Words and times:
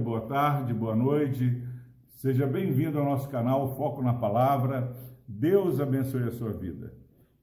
boa 0.00 0.22
tarde, 0.22 0.72
boa 0.72 0.96
noite. 0.96 1.62
Seja 2.08 2.46
bem-vindo 2.46 2.98
ao 2.98 3.04
nosso 3.04 3.28
canal 3.28 3.76
Foco 3.76 4.00
na 4.02 4.14
Palavra. 4.14 4.96
Deus 5.28 5.78
abençoe 5.78 6.24
a 6.24 6.30
sua 6.30 6.52
vida. 6.52 6.94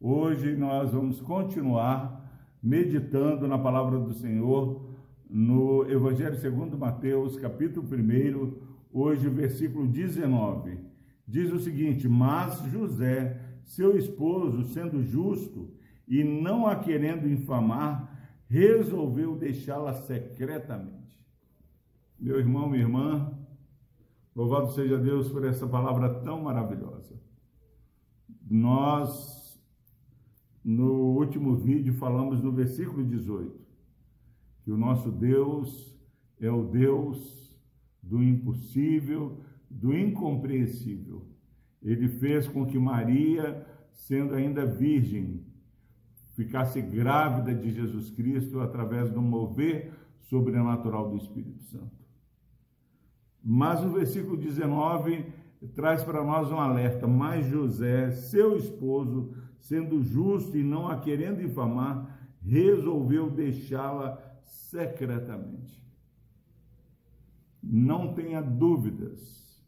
Hoje 0.00 0.56
nós 0.56 0.90
vamos 0.90 1.20
continuar 1.20 2.24
meditando 2.62 3.46
na 3.46 3.58
palavra 3.58 3.98
do 3.98 4.14
Senhor 4.14 4.88
no 5.28 5.88
Evangelho 5.90 6.36
segundo 6.36 6.78
Mateus, 6.78 7.36
capítulo 7.36 7.86
1, 7.86 8.54
hoje 8.90 9.28
versículo 9.28 9.86
19. 9.86 10.78
Diz 11.28 11.52
o 11.52 11.60
seguinte: 11.60 12.08
"Mas 12.08 12.58
José, 12.70 13.38
seu 13.64 13.98
esposo, 13.98 14.64
sendo 14.64 15.02
justo 15.02 15.74
e 16.08 16.24
não 16.24 16.66
a 16.66 16.76
querendo 16.76 17.28
infamar, 17.28 18.38
resolveu 18.48 19.36
deixá-la 19.36 19.92
secretamente." 19.92 20.95
Meu 22.18 22.38
irmão, 22.38 22.68
minha 22.68 22.82
irmã, 22.82 23.30
louvado 24.34 24.72
seja 24.72 24.96
Deus 24.96 25.28
por 25.28 25.44
essa 25.44 25.66
palavra 25.66 26.08
tão 26.22 26.42
maravilhosa. 26.42 27.14
Nós, 28.48 29.60
no 30.64 31.14
último 31.18 31.56
vídeo, 31.56 31.92
falamos 31.92 32.42
no 32.42 32.52
versículo 32.52 33.04
18, 33.04 33.60
que 34.64 34.70
o 34.72 34.78
nosso 34.78 35.12
Deus 35.12 35.94
é 36.40 36.50
o 36.50 36.64
Deus 36.64 37.54
do 38.02 38.22
impossível, 38.22 39.40
do 39.68 39.94
incompreensível. 39.94 41.26
Ele 41.82 42.08
fez 42.08 42.48
com 42.48 42.64
que 42.64 42.78
Maria, 42.78 43.66
sendo 43.92 44.34
ainda 44.34 44.64
virgem, 44.64 45.44
ficasse 46.34 46.80
grávida 46.80 47.54
de 47.54 47.70
Jesus 47.72 48.10
Cristo 48.10 48.60
através 48.60 49.10
do 49.10 49.20
mover 49.20 49.92
sobrenatural 50.20 51.10
do 51.10 51.16
Espírito 51.16 51.62
Santo. 51.64 52.05
Mas 53.48 53.80
o 53.84 53.90
versículo 53.90 54.36
19 54.36 55.24
traz 55.76 56.02
para 56.02 56.24
nós 56.24 56.50
um 56.50 56.58
alerta. 56.58 57.06
Mas 57.06 57.46
José, 57.46 58.10
seu 58.10 58.56
esposo, 58.56 59.32
sendo 59.60 60.02
justo 60.02 60.58
e 60.58 60.64
não 60.64 60.88
a 60.88 60.98
querendo 60.98 61.40
infamar, 61.40 62.34
resolveu 62.42 63.30
deixá-la 63.30 64.20
secretamente. 64.42 65.80
Não 67.62 68.14
tenha 68.14 68.42
dúvidas 68.42 69.64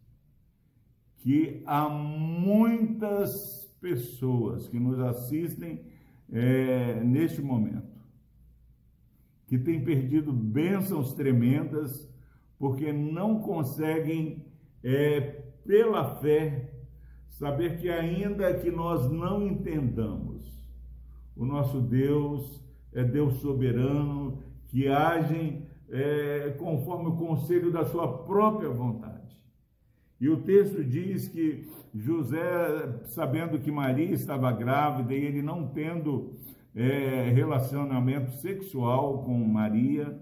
que 1.19 1.62
há 1.65 1.89
muitas 1.89 3.65
pessoas 3.81 4.67
que 4.67 4.81
nos 4.81 4.99
assistem 4.99 5.84
é, 6.33 7.01
neste 7.05 7.41
momento 7.41 7.97
que 9.47 9.56
têm 9.56 9.84
perdido 9.84 10.33
bênçãos 10.33 11.15
tremendas 11.15 12.09
porque 12.59 12.92
não 12.92 13.41
conseguem, 13.41 14.45
é, 14.83 15.20
pela 15.64 16.17
fé, 16.17 16.73
saber 17.28 17.78
que 17.78 17.89
ainda 17.89 18.53
que 18.55 18.70
nós 18.70 19.11
não 19.11 19.47
entendamos, 19.47 20.67
o 21.37 21.45
nosso 21.45 21.81
Deus 21.81 22.65
é 22.92 23.05
Deus 23.05 23.34
soberano, 23.34 24.42
que 24.67 24.89
age 24.89 25.62
é, 25.89 26.56
conforme 26.59 27.09
o 27.09 27.17
conselho 27.17 27.70
da 27.70 27.84
sua 27.84 28.25
própria 28.25 28.70
vontade. 28.70 29.19
E 30.20 30.28
o 30.28 30.43
texto 30.43 30.83
diz 30.83 31.28
que 31.28 31.70
José, 31.95 32.41
sabendo 33.05 33.59
que 33.59 33.70
Maria 33.70 34.12
estava 34.12 34.50
grávida 34.50 35.15
e 35.15 35.25
ele 35.25 35.43
não 35.43 35.69
tendo 35.69 36.34
é, 36.75 37.31
relacionamento 37.31 38.33
sexual 38.33 39.22
com 39.22 39.39
Maria, 39.45 40.19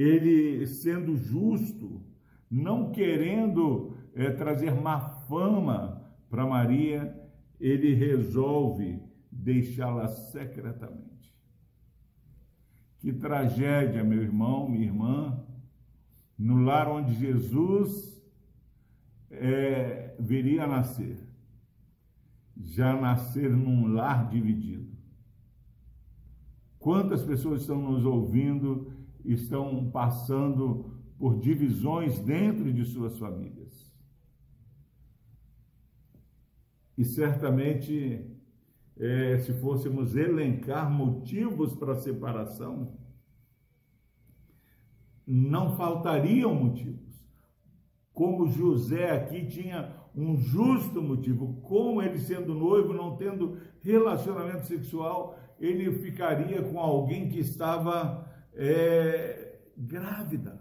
ele 0.00 0.66
sendo 0.66 1.14
justo, 1.14 2.02
não 2.50 2.90
querendo 2.90 3.94
é, 4.14 4.30
trazer 4.30 4.74
má 4.74 4.98
fama 4.98 6.10
para 6.30 6.46
Maria, 6.46 7.14
ele 7.60 7.92
resolve 7.92 8.98
deixá-la 9.30 10.08
secretamente. 10.08 11.36
Que 12.98 13.12
tragédia, 13.12 14.02
meu 14.02 14.22
irmão, 14.22 14.68
minha 14.68 14.86
irmã, 14.86 15.46
no 16.38 16.62
lar 16.62 16.88
onde 16.88 17.14
Jesus 17.14 18.24
é, 19.30 20.16
viria 20.18 20.64
a 20.64 20.66
nascer, 20.66 21.18
já 22.56 22.98
nascer 22.98 23.50
num 23.50 23.86
lar 23.92 24.30
dividido. 24.30 24.90
Quantas 26.78 27.22
pessoas 27.22 27.60
estão 27.60 27.80
nos 27.82 28.06
ouvindo 28.06 28.99
estão 29.24 29.90
passando 29.90 30.98
por 31.18 31.38
divisões 31.38 32.18
dentro 32.18 32.72
de 32.72 32.84
suas 32.84 33.18
famílias. 33.18 33.90
E 36.96 37.04
certamente, 37.04 38.26
é, 38.98 39.38
se 39.38 39.52
fôssemos 39.54 40.16
elencar 40.16 40.90
motivos 40.90 41.74
para 41.74 41.94
separação, 41.94 42.96
não 45.26 45.76
faltariam 45.76 46.54
motivos. 46.54 47.24
Como 48.12 48.50
José 48.50 49.10
aqui 49.12 49.46
tinha 49.46 49.94
um 50.14 50.36
justo 50.36 51.00
motivo, 51.00 51.60
como 51.62 52.02
ele 52.02 52.18
sendo 52.18 52.52
noivo, 52.52 52.92
não 52.92 53.16
tendo 53.16 53.58
relacionamento 53.80 54.66
sexual, 54.66 55.38
ele 55.58 55.92
ficaria 55.98 56.62
com 56.62 56.78
alguém 56.78 57.28
que 57.28 57.38
estava 57.38 58.29
é, 58.54 59.60
grávida. 59.76 60.60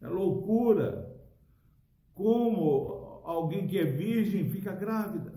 É 0.00 0.08
loucura. 0.08 1.14
Como 2.14 3.22
alguém 3.24 3.66
que 3.66 3.78
é 3.78 3.84
virgem 3.84 4.50
fica 4.50 4.72
grávida. 4.72 5.32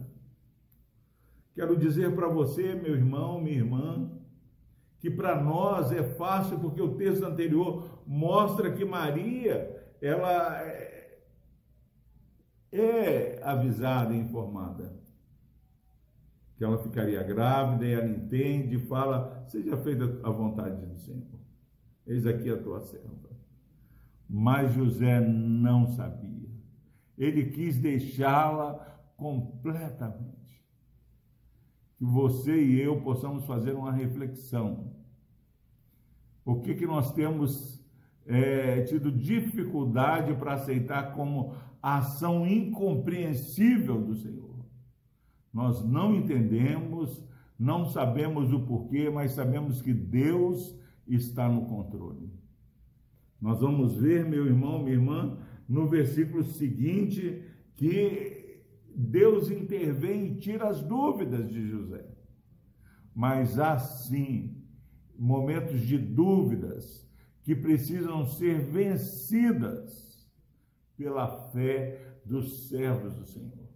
Quero 1.54 1.78
dizer 1.78 2.16
para 2.16 2.28
você, 2.28 2.74
meu 2.74 2.96
irmão, 2.96 3.40
minha 3.40 3.58
irmã, 3.58 4.12
que 5.00 5.10
para 5.10 5.40
nós 5.42 5.92
é 5.92 6.04
fácil 6.04 6.60
porque 6.60 6.82
o 6.82 6.96
texto 6.96 7.24
anterior 7.24 8.02
mostra 8.08 8.72
que 8.74 8.84
Maria, 8.84 9.94
ela 10.02 10.62
é, 10.62 11.20
é 12.72 13.40
avisada 13.44 14.14
e 14.14 14.18
informada 14.18 15.03
que 16.58 16.64
ela 16.64 16.78
ficaria 16.78 17.24
grávida 17.24 17.86
e 17.86 17.94
ela 17.94 18.08
entende 18.08 18.76
e 18.76 18.88
fala: 18.88 19.44
Seja 19.48 19.76
feita 19.78 20.20
a 20.24 20.30
vontade 20.30 20.86
do 20.86 20.96
Senhor. 20.98 21.40
Eis 22.06 22.26
aqui 22.26 22.50
a 22.50 22.58
tua 22.58 22.82
serva. 22.82 23.30
Mas 24.30 24.74
José 24.74 25.20
não 25.22 25.88
sabia. 25.88 26.50
Ele 27.18 27.52
quis 27.52 27.78
deixá-la 27.78 28.74
completamente. 29.16 30.34
Que 31.98 32.06
você 32.06 32.62
e 32.62 32.82
eu 32.82 33.02
possamos 33.02 33.46
fazer 33.46 33.74
uma 33.74 33.92
reflexão. 33.92 34.92
O 36.44 36.60
que, 36.60 36.76
que 36.76 36.86
nós 36.86 37.14
temos 37.14 37.82
é, 38.26 38.82
tido 38.82 39.12
dificuldade 39.12 40.34
para 40.34 40.54
aceitar 40.54 41.14
como 41.14 41.56
ação 41.82 42.46
incompreensível 42.46 44.02
do 44.02 44.16
Senhor? 44.16 44.53
Nós 45.54 45.86
não 45.86 46.16
entendemos, 46.16 47.24
não 47.60 47.86
sabemos 47.86 48.52
o 48.52 48.62
porquê, 48.62 49.10
mas 49.10 49.34
sabemos 49.34 49.82
que 49.82 49.94
Deus 49.94 50.76
está 51.08 51.48
no 51.48 51.66
controle. 51.66 52.32
Nós 53.40 53.60
vamos 53.60 53.96
ver, 53.96 54.26
meu 54.26 54.46
irmão, 54.46 54.80
minha 54.80 54.96
irmã, 54.96 55.38
no 55.68 55.88
versículo 55.88 56.44
seguinte, 56.44 57.44
que 57.76 58.64
Deus 58.96 59.52
intervém 59.52 60.28
e 60.28 60.36
tira 60.36 60.70
as 60.70 60.82
dúvidas 60.82 61.50
de 61.50 61.68
José. 61.68 62.06
Mas 63.14 63.60
assim, 63.60 64.64
momentos 65.18 65.82
de 65.82 65.98
dúvidas 65.98 67.08
que 67.44 67.56
precisam 67.56 68.26
ser 68.26 68.60
vencidas 68.62 70.28
pela 70.96 71.28
fé 71.52 72.18
dos 72.26 72.70
servos 72.70 73.14
do 73.16 73.26
Senhor. 73.26 73.73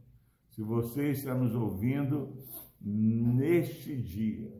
Se 0.57 0.63
você 0.63 1.11
está 1.11 1.35
nos 1.35 1.53
ouvindo 1.53 2.35
neste 2.81 3.95
dia, 3.95 4.51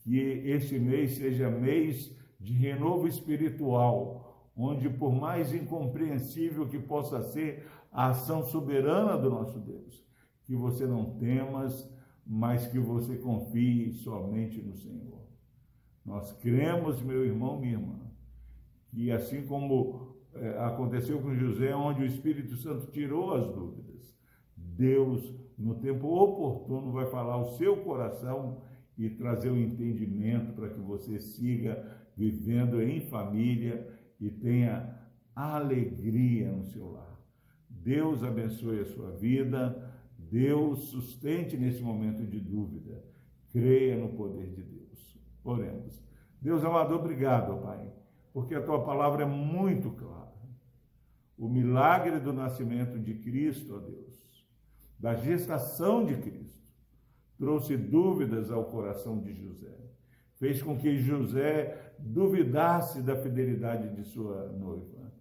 que 0.00 0.18
este 0.18 0.78
mês 0.78 1.12
seja 1.12 1.48
mês 1.48 2.14
de 2.38 2.52
renovo 2.52 3.08
espiritual, 3.08 4.50
onde 4.54 4.90
por 4.90 5.14
mais 5.14 5.54
incompreensível 5.54 6.68
que 6.68 6.78
possa 6.78 7.22
ser 7.22 7.66
a 7.90 8.08
ação 8.08 8.44
soberana 8.44 9.16
do 9.16 9.30
nosso 9.30 9.58
Deus, 9.60 10.06
que 10.44 10.54
você 10.54 10.86
não 10.86 11.16
temas, 11.16 11.90
mas 12.26 12.66
que 12.66 12.78
você 12.78 13.16
confie 13.16 13.94
somente 13.94 14.60
no 14.60 14.76
Senhor. 14.76 15.26
Nós 16.04 16.34
cremos, 16.34 17.00
meu 17.00 17.24
irmão, 17.24 17.58
minha 17.58 17.78
irmã, 17.78 17.98
que 18.90 19.10
assim 19.10 19.46
como 19.46 20.18
é, 20.34 20.50
aconteceu 20.58 21.18
com 21.22 21.34
José, 21.34 21.74
onde 21.74 22.02
o 22.02 22.06
Espírito 22.06 22.56
Santo 22.56 22.90
tirou 22.92 23.32
as 23.32 23.46
dúvidas, 23.46 24.15
Deus, 24.76 25.34
no 25.58 25.74
tempo 25.76 26.06
oportuno, 26.06 26.92
vai 26.92 27.06
falar 27.06 27.34
ao 27.34 27.56
seu 27.56 27.78
coração 27.78 28.62
e 28.98 29.08
trazer 29.08 29.50
o 29.50 29.54
um 29.54 29.58
entendimento 29.58 30.52
para 30.52 30.68
que 30.68 30.80
você 30.80 31.18
siga 31.18 31.82
vivendo 32.16 32.82
em 32.82 33.00
família 33.00 33.86
e 34.20 34.30
tenha 34.30 34.98
alegria 35.34 36.50
no 36.50 36.64
seu 36.64 36.90
lar. 36.90 37.20
Deus 37.68 38.22
abençoe 38.22 38.80
a 38.80 38.86
sua 38.86 39.12
vida, 39.12 39.92
Deus 40.18 40.88
sustente 40.88 41.56
nesse 41.56 41.82
momento 41.82 42.26
de 42.26 42.40
dúvida. 42.40 43.04
Creia 43.52 43.96
no 43.96 44.08
poder 44.08 44.50
de 44.50 44.62
Deus. 44.62 45.18
Oremos. 45.44 46.02
Deus 46.40 46.64
amado, 46.64 46.94
obrigado, 46.94 47.62
Pai, 47.62 47.90
porque 48.32 48.54
a 48.54 48.62
tua 48.62 48.84
palavra 48.84 49.22
é 49.22 49.26
muito 49.26 49.90
clara. 49.92 50.26
O 51.38 51.48
milagre 51.48 52.18
do 52.18 52.32
nascimento 52.32 52.98
de 52.98 53.14
Cristo, 53.14 53.76
ó 53.76 53.78
Deus, 53.78 54.25
da 55.06 55.14
gestação 55.14 56.04
de 56.04 56.16
Cristo, 56.16 56.66
trouxe 57.38 57.76
dúvidas 57.76 58.50
ao 58.50 58.64
coração 58.64 59.20
de 59.20 59.32
José. 59.34 59.72
Fez 60.34 60.60
com 60.60 60.76
que 60.76 60.98
José 60.98 61.94
duvidasse 61.96 63.00
da 63.02 63.14
fidelidade 63.14 63.94
de 63.94 64.02
sua 64.02 64.48
noiva. 64.48 65.12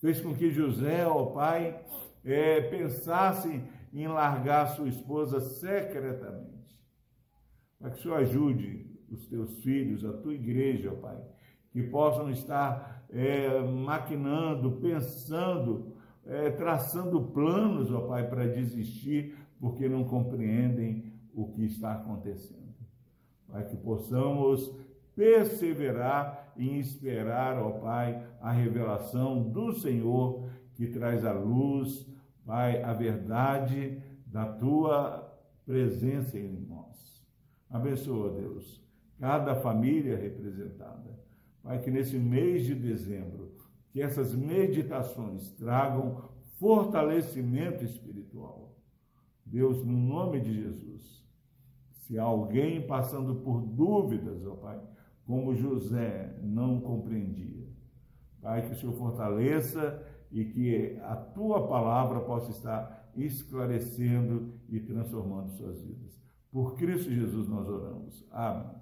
Fez 0.00 0.20
com 0.20 0.34
que 0.34 0.50
José, 0.50 1.06
ó 1.06 1.26
Pai, 1.26 1.80
é, 2.24 2.60
pensasse 2.62 3.62
em 3.92 4.08
largar 4.08 4.66
sua 4.70 4.88
esposa 4.88 5.38
secretamente. 5.38 6.76
Para 7.78 7.90
que 7.90 8.00
o 8.00 8.02
Senhor 8.02 8.16
ajude 8.16 8.98
os 9.08 9.28
teus 9.28 9.62
filhos, 9.62 10.04
a 10.04 10.12
tua 10.12 10.34
igreja, 10.34 10.92
ó 10.92 10.96
Pai, 10.96 11.22
que 11.70 11.84
possam 11.84 12.32
estar 12.32 13.06
é, 13.08 13.60
maquinando, 13.60 14.80
pensando, 14.80 15.94
é, 16.26 16.50
traçando 16.50 17.20
planos, 17.20 17.90
ó 17.90 18.00
Pai, 18.02 18.28
para 18.28 18.46
desistir, 18.46 19.36
porque 19.58 19.88
não 19.88 20.04
compreendem 20.04 21.12
o 21.34 21.48
que 21.48 21.64
está 21.64 21.92
acontecendo. 21.92 22.74
Para 23.46 23.62
que 23.64 23.76
possamos 23.76 24.74
perseverar 25.14 26.52
em 26.56 26.78
esperar, 26.78 27.58
ó 27.58 27.72
Pai, 27.72 28.26
a 28.40 28.52
revelação 28.52 29.42
do 29.50 29.72
Senhor 29.72 30.48
que 30.74 30.86
traz 30.86 31.24
a 31.24 31.32
luz, 31.32 32.06
Pai, 32.44 32.82
a 32.82 32.92
verdade 32.92 34.02
da 34.26 34.46
tua 34.46 35.30
presença 35.66 36.38
em 36.38 36.66
nós. 36.68 37.24
Abençoa, 37.68 38.32
Deus, 38.32 38.82
cada 39.18 39.54
família 39.54 40.16
representada. 40.16 41.18
Pai, 41.62 41.78
que 41.80 41.90
nesse 41.90 42.18
mês 42.18 42.64
de 42.64 42.74
dezembro, 42.74 43.52
que 43.92 44.00
essas 44.00 44.34
meditações 44.34 45.50
tragam 45.52 46.22
fortalecimento 46.58 47.84
espiritual. 47.84 48.76
Deus, 49.44 49.84
no 49.84 49.96
nome 49.96 50.40
de 50.40 50.62
Jesus, 50.62 51.26
se 51.90 52.18
alguém 52.18 52.86
passando 52.86 53.36
por 53.36 53.62
dúvidas, 53.62 54.44
ó 54.46 54.54
Pai, 54.56 54.80
como 55.26 55.54
José 55.54 56.36
não 56.42 56.80
compreendia, 56.80 57.68
Pai, 58.40 58.66
que 58.66 58.72
o 58.72 58.76
Senhor 58.76 58.94
fortaleça 58.94 60.04
e 60.30 60.44
que 60.44 60.98
a 61.02 61.16
tua 61.16 61.66
palavra 61.66 62.20
possa 62.20 62.50
estar 62.50 63.10
esclarecendo 63.16 64.54
e 64.68 64.78
transformando 64.80 65.50
suas 65.50 65.82
vidas. 65.82 66.20
Por 66.50 66.76
Cristo 66.76 67.10
Jesus 67.10 67.48
nós 67.48 67.68
oramos. 67.68 68.26
Amém. 68.30 68.80